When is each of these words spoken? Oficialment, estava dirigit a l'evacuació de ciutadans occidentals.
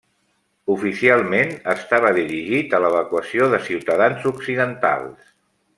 Oficialment, 0.75 1.51
estava 1.75 2.11
dirigit 2.19 2.75
a 2.77 2.81
l'evacuació 2.87 3.53
de 3.55 3.61
ciutadans 3.69 4.29
occidentals. 4.35 5.33